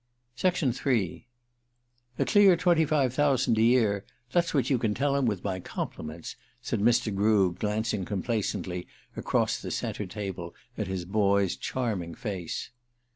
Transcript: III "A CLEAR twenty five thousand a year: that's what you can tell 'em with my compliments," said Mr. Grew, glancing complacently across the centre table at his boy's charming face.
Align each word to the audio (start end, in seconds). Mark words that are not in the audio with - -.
III 0.43 1.27
"A 2.17 2.25
CLEAR 2.25 2.55
twenty 2.57 2.85
five 2.85 3.13
thousand 3.13 3.59
a 3.59 3.61
year: 3.61 4.03
that's 4.31 4.51
what 4.51 4.67
you 4.71 4.79
can 4.79 4.95
tell 4.95 5.15
'em 5.15 5.27
with 5.27 5.43
my 5.43 5.59
compliments," 5.59 6.35
said 6.59 6.79
Mr. 6.79 7.13
Grew, 7.13 7.53
glancing 7.53 8.03
complacently 8.03 8.87
across 9.15 9.61
the 9.61 9.69
centre 9.69 10.07
table 10.07 10.55
at 10.75 10.87
his 10.87 11.05
boy's 11.05 11.55
charming 11.55 12.15
face. 12.15 12.71